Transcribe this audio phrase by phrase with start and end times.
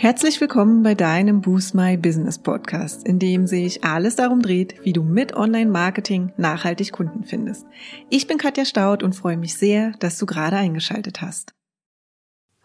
[0.00, 4.92] Herzlich willkommen bei deinem Boost My Business Podcast, in dem sich alles darum dreht, wie
[4.92, 7.66] du mit Online-Marketing nachhaltig Kunden findest.
[8.08, 11.52] Ich bin Katja Staud und freue mich sehr, dass du gerade eingeschaltet hast.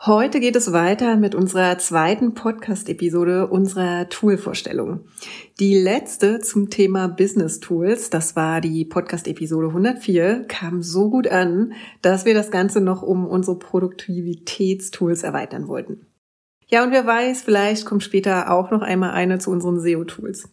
[0.05, 5.05] Heute geht es weiter mit unserer zweiten Podcast-Episode unserer Tool-Vorstellung.
[5.59, 11.73] Die letzte zum Thema Business Tools, das war die Podcast-Episode 104, kam so gut an,
[12.03, 16.05] dass wir das Ganze noch um unsere Produktivitätstools erweitern wollten.
[16.73, 20.49] Ja, und wer weiß, vielleicht kommt später auch noch einmal eine zu unseren SEO-Tools.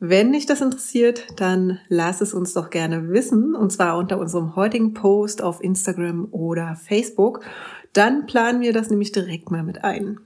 [0.00, 4.56] Wenn dich das interessiert, dann lass es uns doch gerne wissen, und zwar unter unserem
[4.56, 7.44] heutigen Post auf Instagram oder Facebook.
[7.92, 10.18] Dann planen wir das nämlich direkt mal mit ein.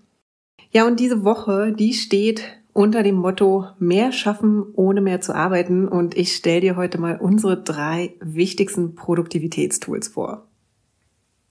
[0.70, 5.86] Ja, und diese Woche, die steht unter dem Motto mehr schaffen, ohne mehr zu arbeiten.
[5.86, 10.46] Und ich stelle dir heute mal unsere drei wichtigsten Produktivitätstools vor.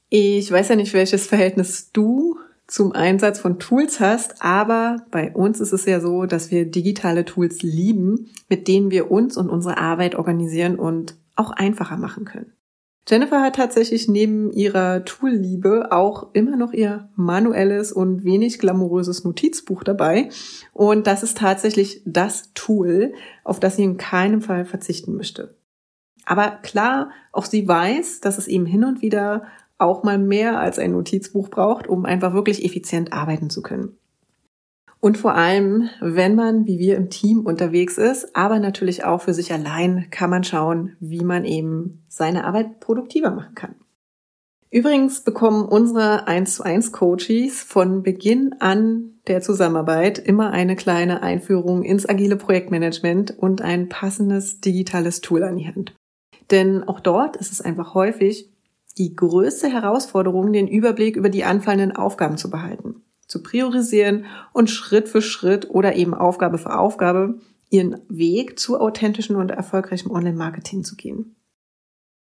[0.10, 5.60] Ich weiß ja nicht, welches Verhältnis du zum Einsatz von Tools hast, aber bei uns
[5.60, 9.78] ist es ja so, dass wir digitale Tools lieben, mit denen wir uns und unsere
[9.78, 12.52] Arbeit organisieren und auch einfacher machen können.
[13.08, 19.84] Jennifer hat tatsächlich neben ihrer Tool-Liebe auch immer noch ihr manuelles und wenig glamouröses Notizbuch
[19.84, 20.30] dabei.
[20.74, 23.14] Und das ist tatsächlich das Tool,
[23.44, 25.56] auf das sie in keinem Fall verzichten möchte.
[26.26, 29.44] Aber klar, auch sie weiß, dass es eben hin und wieder
[29.78, 33.98] auch mal mehr als ein Notizbuch braucht, um einfach wirklich effizient arbeiten zu können.
[35.00, 39.34] Und vor allem, wenn man wie wir im Team unterwegs ist, aber natürlich auch für
[39.34, 43.76] sich allein, kann man schauen, wie man eben seine Arbeit produktiver machen kann.
[44.72, 51.22] Übrigens bekommen unsere 1 zu 1 Coaches von Beginn an der Zusammenarbeit immer eine kleine
[51.22, 55.94] Einführung ins agile Projektmanagement und ein passendes digitales Tool an die Hand.
[56.52, 58.52] Denn auch dort ist es einfach häufig
[58.98, 65.10] die größte Herausforderung, den Überblick über die anfallenden Aufgaben zu behalten, zu priorisieren und Schritt
[65.10, 67.40] für Schritt oder eben Aufgabe für Aufgabe
[67.70, 71.36] ihren Weg zu authentischen und erfolgreichem Online-Marketing zu gehen.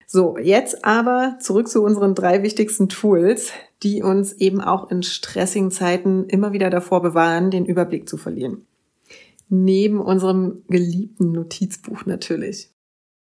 [0.06, 3.52] So, jetzt aber zurück zu unseren drei wichtigsten Tools,
[3.82, 8.68] die uns eben auch in stressigen Zeiten immer wieder davor bewahren, den Überblick zu verlieren.
[9.50, 12.73] Neben unserem geliebten Notizbuch natürlich.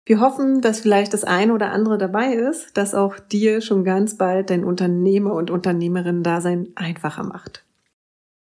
[0.04, 4.16] Wir hoffen, dass vielleicht das eine oder andere dabei ist, das auch dir schon ganz
[4.16, 7.64] bald dein Unternehmer- und Unternehmerinnen-Dasein einfacher macht.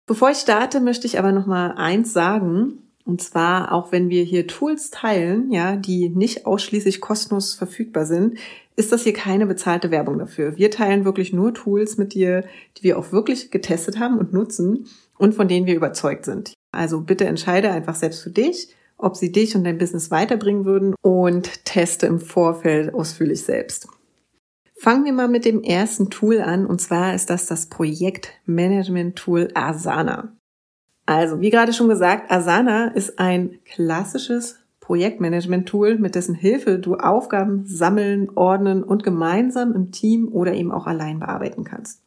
[0.06, 2.78] Bevor ich starte, möchte ich aber noch mal eins sagen.
[3.04, 8.38] Und zwar, auch wenn wir hier Tools teilen, ja, die nicht ausschließlich kostenlos verfügbar sind,
[8.74, 10.56] ist das hier keine bezahlte Werbung dafür.
[10.56, 12.44] Wir teilen wirklich nur Tools mit dir,
[12.76, 14.86] die wir auch wirklich getestet haben und nutzen
[15.18, 16.52] und von denen wir überzeugt sind.
[16.72, 18.68] Also bitte entscheide einfach selbst für dich,
[18.98, 23.88] ob sie dich und dein Business weiterbringen würden und teste im Vorfeld ausführlich selbst.
[24.78, 30.32] Fangen wir mal mit dem ersten Tool an und zwar ist das das Projektmanagement-Tool Asana.
[31.06, 37.64] Also, wie gerade schon gesagt, Asana ist ein klassisches Projektmanagement-Tool, mit dessen Hilfe du Aufgaben
[37.66, 42.02] sammeln, ordnen und gemeinsam im Team oder eben auch allein bearbeiten kannst.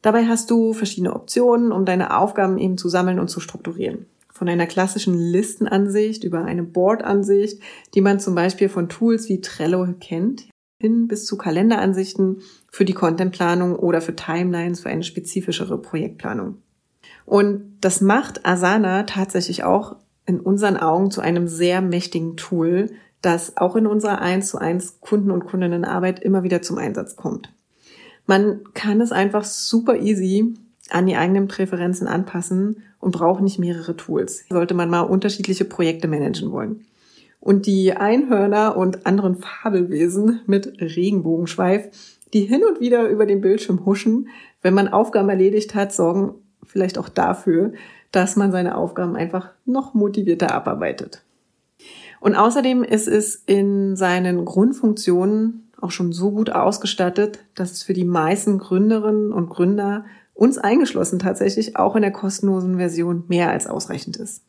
[0.00, 4.06] Dabei hast du verschiedene Optionen, um deine Aufgaben eben zu sammeln und zu strukturieren
[4.40, 7.60] von einer klassischen Listenansicht über eine Board-Ansicht,
[7.94, 10.48] die man zum Beispiel von Tools wie Trello kennt,
[10.80, 12.40] hin bis zu Kalenderansichten
[12.72, 16.56] für die Contentplanung oder für Timelines für eine spezifischere Projektplanung.
[17.26, 22.86] Und das macht Asana tatsächlich auch in unseren Augen zu einem sehr mächtigen Tool,
[23.20, 27.52] das auch in unserer 1 zu 1 Kunden- und Kundinnenarbeit immer wieder zum Einsatz kommt.
[28.24, 30.54] Man kann es einfach super easy
[30.92, 34.44] an die eigenen Präferenzen anpassen und braucht nicht mehrere Tools.
[34.48, 36.86] Sollte man mal unterschiedliche Projekte managen wollen.
[37.40, 41.88] Und die Einhörner und anderen Fabelwesen mit Regenbogenschweif,
[42.34, 44.28] die hin und wieder über den Bildschirm huschen,
[44.62, 46.34] wenn man Aufgaben erledigt hat, sorgen
[46.64, 47.72] vielleicht auch dafür,
[48.12, 51.22] dass man seine Aufgaben einfach noch motivierter abarbeitet.
[52.20, 57.94] Und außerdem ist es in seinen Grundfunktionen auch schon so gut ausgestattet, dass es für
[57.94, 60.04] die meisten Gründerinnen und Gründer
[60.40, 64.42] uns eingeschlossen tatsächlich auch in der kostenlosen Version mehr als ausreichend ist.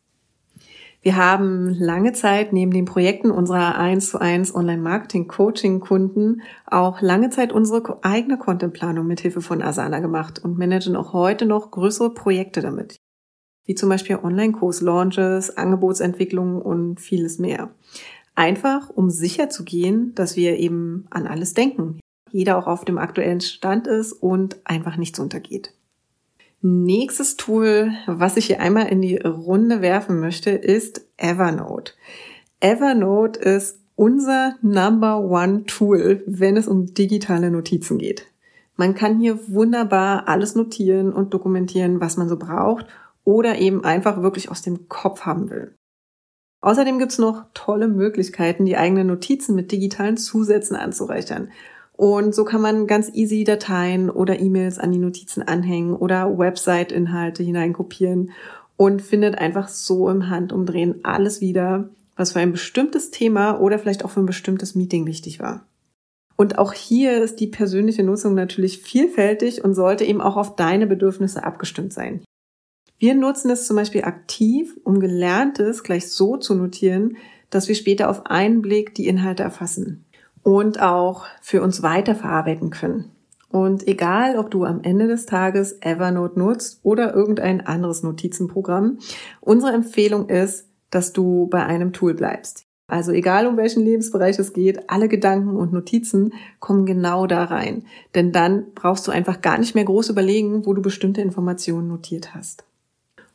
[1.01, 7.51] Wir haben lange Zeit neben den Projekten unserer 1 zu 1 Online-Marketing-Coaching-Kunden auch lange Zeit
[7.51, 12.61] unsere eigene Contentplanung mit Hilfe von Asana gemacht und managen auch heute noch größere Projekte
[12.61, 12.95] damit.
[13.65, 17.71] Wie zum Beispiel Online-Kurs-Launches, Angebotsentwicklungen und vieles mehr.
[18.33, 21.99] Einfach, um sicher zu gehen, dass wir eben an alles denken.
[22.31, 25.73] Jeder auch auf dem aktuellen Stand ist und einfach nichts untergeht.
[26.63, 31.94] Nächstes Tool, was ich hier einmal in die Runde werfen möchte, ist Evernote.
[32.60, 38.28] Evernote ist unser Number One Tool, wenn es um digitale Notizen geht.
[38.75, 42.86] Man kann hier wunderbar alles notieren und dokumentieren, was man so braucht
[43.24, 45.74] oder eben einfach wirklich aus dem Kopf haben will.
[46.62, 51.50] Außerdem gibt's noch tolle Möglichkeiten, die eigenen Notizen mit digitalen Zusätzen anzureichern.
[51.93, 57.43] Und so kann man ganz easy Dateien oder E-Mails an die Notizen anhängen oder Website-Inhalte
[57.43, 58.31] hineinkopieren
[58.77, 64.03] und findet einfach so im Handumdrehen alles wieder, was für ein bestimmtes Thema oder vielleicht
[64.03, 65.65] auch für ein bestimmtes Meeting wichtig war.
[66.35, 70.88] Und auch hier ist die persönliche Nutzung natürlich vielfältig und sollte eben auch auf deine
[70.88, 72.23] Bedürfnisse abgestimmt sein.
[72.97, 77.17] Wir nutzen es zum Beispiel aktiv, um Gelerntes gleich so zu notieren,
[77.51, 80.05] dass wir später auf einen Blick die Inhalte erfassen
[80.43, 83.11] und auch für uns weiterverarbeiten können.
[83.49, 88.99] Und egal, ob du am Ende des Tages Evernote nutzt oder irgendein anderes Notizenprogramm,
[89.41, 92.65] unsere Empfehlung ist, dass du bei einem Tool bleibst.
[92.88, 97.85] Also egal um welchen Lebensbereich es geht, alle Gedanken und Notizen kommen genau da rein.
[98.15, 102.35] Denn dann brauchst du einfach gar nicht mehr groß überlegen, wo du bestimmte Informationen notiert
[102.35, 102.65] hast.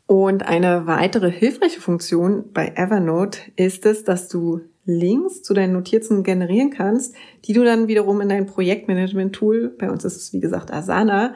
[0.07, 6.23] Und eine weitere hilfreiche Funktion bei Evernote ist es, dass du Links zu deinen Notizen
[6.23, 10.73] generieren kannst, die du dann wiederum in dein Projektmanagement-Tool, bei uns ist es wie gesagt
[10.73, 11.35] Asana,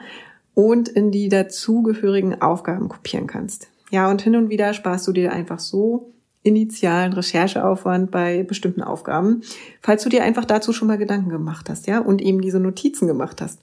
[0.53, 3.67] und in die dazugehörigen Aufgaben kopieren kannst.
[3.91, 6.13] Ja, und hin und wieder sparst du dir einfach so
[6.43, 9.41] initialen Rechercheaufwand bei bestimmten Aufgaben,
[9.81, 13.07] falls du dir einfach dazu schon mal Gedanken gemacht hast, ja, und eben diese Notizen
[13.07, 13.59] gemacht hast.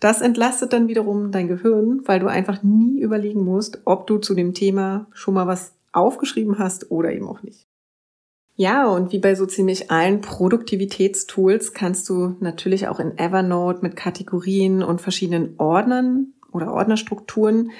[0.00, 4.34] Das entlastet dann wiederum dein Gehirn, weil du einfach nie überlegen musst, ob du zu
[4.34, 7.66] dem Thema schon mal was aufgeschrieben hast oder eben auch nicht.
[8.60, 13.94] Ja, und wie bei so ziemlich allen Produktivitätstools kannst du natürlich auch in Evernote mit
[13.94, 17.70] Kategorien und verschiedenen Ordnern oder Ordnerstrukturen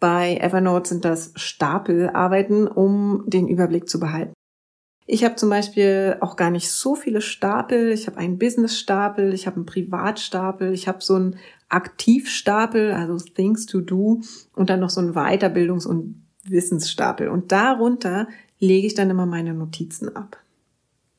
[0.00, 4.32] bei Evernote sind das Stapelarbeiten, um den Überblick zu behalten.
[5.06, 7.90] Ich habe zum Beispiel auch gar nicht so viele Stapel.
[7.92, 11.36] Ich habe einen Business-Stapel, ich habe einen Privatstapel, ich habe so einen
[11.70, 14.20] Aktivstapel, also Things to Do
[14.54, 17.28] und dann noch so einen Weiterbildungs- und Wissensstapel.
[17.28, 18.28] Und darunter
[18.58, 20.38] lege ich dann immer meine Notizen ab.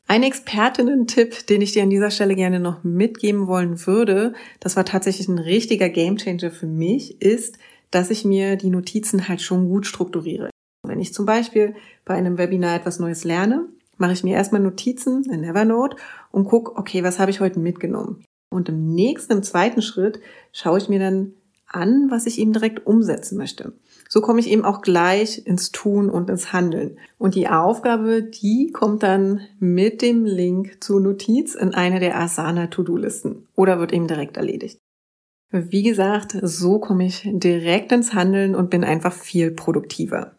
[0.08, 4.84] Ein Expertinnen-Tipp, den ich dir an dieser Stelle gerne noch mitgeben wollen würde, das war
[4.84, 7.60] tatsächlich ein richtiger Gamechanger für mich, ist,
[7.92, 10.50] dass ich mir die Notizen halt schon gut strukturiere.
[10.84, 11.76] Wenn ich zum Beispiel
[12.06, 15.98] bei einem Webinar etwas Neues lerne, mache ich mir erstmal Notizen in Evernote
[16.32, 18.24] und gucke, okay, was habe ich heute mitgenommen?
[18.50, 20.20] Und im nächsten, im zweiten Schritt
[20.54, 21.34] schaue ich mir dann
[21.68, 23.74] an, was ich eben direkt umsetzen möchte.
[24.12, 26.98] So komme ich eben auch gleich ins Tun und ins Handeln.
[27.20, 32.68] Und die Aufgabe, die kommt dann mit dem Link zur Notiz in eine der Asana
[32.68, 34.80] To-Do-Listen oder wird eben direkt erledigt.
[35.52, 40.39] Wie gesagt, so komme ich direkt ins Handeln und bin einfach viel produktiver.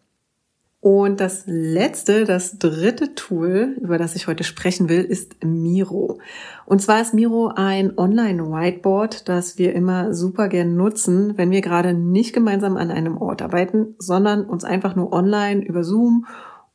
[0.83, 6.19] Und das letzte, das dritte Tool, über das ich heute sprechen will, ist Miro.
[6.65, 11.93] Und zwar ist Miro ein Online-Whiteboard, das wir immer super gern nutzen, wenn wir gerade
[11.93, 16.27] nicht gemeinsam an einem Ort arbeiten, sondern uns einfach nur online über Zoom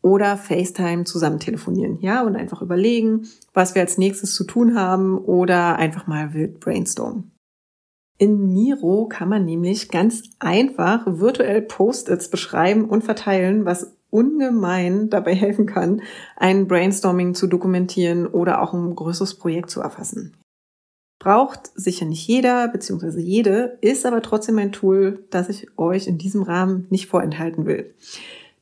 [0.03, 5.17] oder FaceTime zusammen telefonieren, ja, und einfach überlegen, was wir als nächstes zu tun haben
[5.17, 7.31] oder einfach mal wild brainstormen.
[8.17, 15.35] In Miro kann man nämlich ganz einfach virtuell Post-its beschreiben und verteilen, was ungemein dabei
[15.35, 16.01] helfen kann,
[16.37, 20.37] ein Brainstorming zu dokumentieren oder auch ein größeres Projekt zu erfassen.
[21.19, 23.19] Braucht sicher nicht jeder bzw.
[23.19, 27.93] jede, ist aber trotzdem ein Tool, das ich euch in diesem Rahmen nicht vorenthalten will.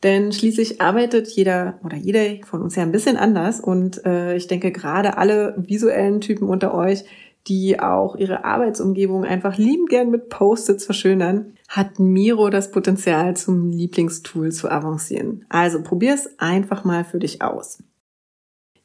[0.02, 4.48] Denn schließlich arbeitet jeder oder jede von uns ja ein bisschen anders und äh, ich
[4.48, 7.06] denke gerade alle visuellen Typen unter euch,
[7.48, 13.70] die auch ihre Arbeitsumgebung einfach liebend gern mit Post-its verschönern, hat Miro das Potenzial zum
[13.70, 15.46] Lieblingstool zu avancieren.
[15.50, 17.80] Also probier es einfach mal für dich aus.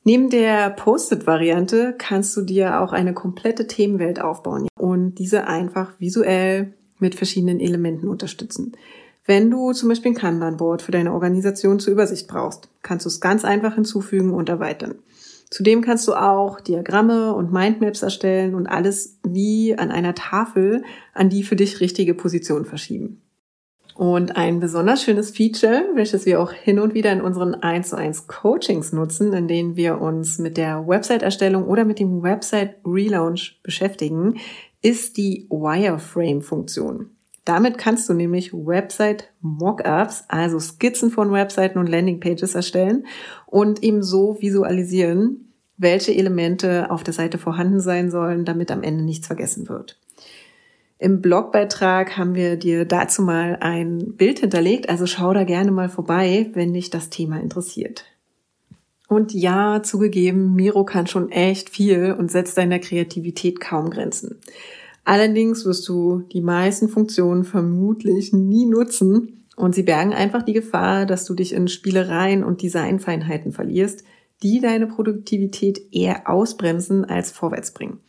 [0.04, 6.72] Neben der Post-it-Variante kannst du dir auch eine komplette Themenwelt aufbauen und diese einfach visuell
[6.98, 8.72] mit verschiedenen Elementen unterstützen.
[9.26, 13.20] Wenn du zum Beispiel ein Kanban-Board für deine Organisation zur Übersicht brauchst, kannst du es
[13.20, 14.94] ganz einfach hinzufügen und erweitern.
[15.50, 20.82] Zudem kannst du auch Diagramme und Mindmaps erstellen und alles wie an einer Tafel
[21.14, 23.22] an die für dich richtige Position verschieben.
[23.94, 27.96] Und ein besonders schönes Feature, welches wir auch hin und wieder in unseren 1 zu
[27.96, 34.36] 1 Coachings nutzen, in denen wir uns mit der Website-Erstellung oder mit dem Website-Relaunch beschäftigen,
[34.82, 37.10] ist die Wireframe-Funktion.
[37.48, 43.06] Damit kannst du nämlich Website-Mockups, also Skizzen von Webseiten und Landingpages erstellen
[43.46, 49.02] und eben so visualisieren, welche Elemente auf der Seite vorhanden sein sollen, damit am Ende
[49.02, 49.98] nichts vergessen wird.
[50.98, 55.88] Im Blogbeitrag haben wir dir dazu mal ein Bild hinterlegt, also schau da gerne mal
[55.88, 58.04] vorbei, wenn dich das Thema interessiert.
[59.08, 64.38] Und ja, zugegeben, Miro kann schon echt viel und setzt deiner Kreativität kaum Grenzen.
[65.08, 71.06] Allerdings wirst du die meisten Funktionen vermutlich nie nutzen und sie bergen einfach die Gefahr,
[71.06, 74.04] dass du dich in Spielereien und Designfeinheiten verlierst,
[74.42, 78.00] die deine Produktivität eher ausbremsen als vorwärts bringen.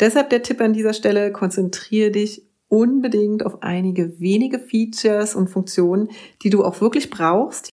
[0.00, 6.10] Deshalb der Tipp an dieser Stelle, konzentriere dich unbedingt auf einige wenige Features und Funktionen,
[6.42, 7.70] die du auch wirklich brauchst.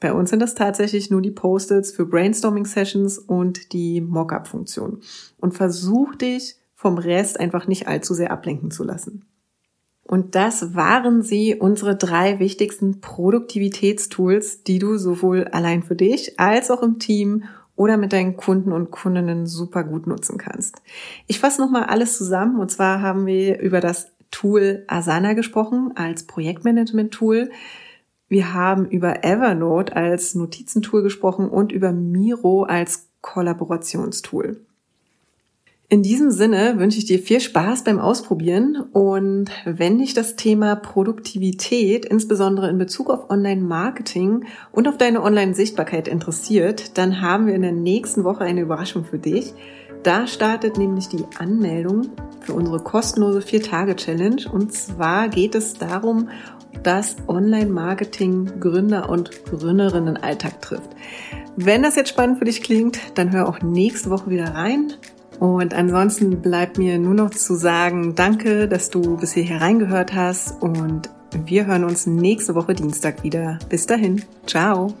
[0.00, 5.02] Bei uns sind das tatsächlich nur die Post-its für Brainstorming-Sessions und die Mockup-Funktion.
[5.38, 9.24] Und versuch dich vom Rest einfach nicht allzu sehr ablenken zu lassen.
[10.04, 16.70] Und das waren sie, unsere drei wichtigsten Produktivitätstools, die du sowohl allein für dich als
[16.70, 17.42] auch im Team
[17.74, 20.80] oder mit deinen Kunden und Kundinnen super gut nutzen kannst.
[21.26, 26.28] Ich fasse nochmal alles zusammen und zwar haben wir über das Tool Asana gesprochen als
[26.28, 27.50] Projektmanagement-Tool.
[28.28, 34.60] Wir haben über Evernote als Notizentool gesprochen und über Miro als Kollaborationstool.
[35.90, 40.76] In diesem Sinne wünsche ich dir viel Spaß beim Ausprobieren und wenn dich das Thema
[40.76, 47.62] Produktivität, insbesondere in Bezug auf Online-Marketing und auf deine Online-Sichtbarkeit interessiert, dann haben wir in
[47.62, 49.54] der nächsten Woche eine Überraschung für dich.
[50.02, 52.08] Da startet nämlich die Anmeldung
[52.40, 56.28] für unsere kostenlose Vier-Tage-Challenge und zwar geht es darum,
[56.82, 60.90] dass Online-Marketing Gründer und Gründerinnen Alltag trifft.
[61.56, 64.92] Wenn das jetzt spannend für dich klingt, dann hör auch nächste Woche wieder rein.
[65.38, 70.60] Und ansonsten bleibt mir nur noch zu sagen, danke, dass du bis hierher reingehört hast
[70.60, 71.10] und
[71.44, 73.58] wir hören uns nächste Woche Dienstag wieder.
[73.68, 74.94] Bis dahin, ciao.